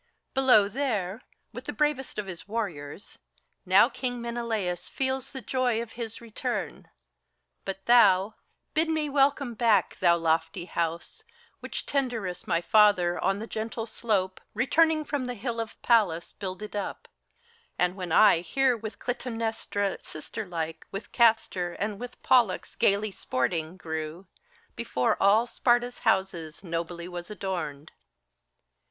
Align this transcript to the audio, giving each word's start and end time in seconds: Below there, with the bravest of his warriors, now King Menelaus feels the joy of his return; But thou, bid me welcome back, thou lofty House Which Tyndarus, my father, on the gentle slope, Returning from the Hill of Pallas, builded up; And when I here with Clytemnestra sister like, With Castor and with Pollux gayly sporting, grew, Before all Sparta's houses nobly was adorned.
Below 0.33 0.67
there, 0.67 1.21
with 1.53 1.65
the 1.65 1.73
bravest 1.73 2.17
of 2.17 2.25
his 2.25 2.47
warriors, 2.47 3.19
now 3.67 3.87
King 3.87 4.19
Menelaus 4.19 4.89
feels 4.89 5.31
the 5.31 5.43
joy 5.43 5.79
of 5.79 5.91
his 5.91 6.19
return; 6.19 6.89
But 7.65 7.85
thou, 7.85 8.33
bid 8.73 8.89
me 8.89 9.09
welcome 9.09 9.53
back, 9.53 9.99
thou 9.99 10.17
lofty 10.17 10.65
House 10.65 11.23
Which 11.59 11.85
Tyndarus, 11.85 12.47
my 12.47 12.61
father, 12.61 13.19
on 13.23 13.37
the 13.37 13.45
gentle 13.45 13.85
slope, 13.85 14.41
Returning 14.55 15.05
from 15.05 15.25
the 15.25 15.35
Hill 15.35 15.59
of 15.59 15.79
Pallas, 15.83 16.33
builded 16.33 16.75
up; 16.75 17.07
And 17.77 17.95
when 17.95 18.11
I 18.11 18.39
here 18.39 18.75
with 18.75 18.97
Clytemnestra 18.97 19.99
sister 20.01 20.47
like, 20.47 20.83
With 20.91 21.11
Castor 21.11 21.73
and 21.73 21.99
with 21.99 22.19
Pollux 22.23 22.75
gayly 22.75 23.11
sporting, 23.11 23.77
grew, 23.77 24.25
Before 24.75 25.15
all 25.21 25.45
Sparta's 25.45 25.99
houses 25.99 26.63
nobly 26.63 27.07
was 27.07 27.29
adorned. 27.29 27.91